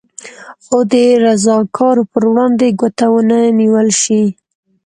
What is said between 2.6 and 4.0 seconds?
ګوته ونه نېول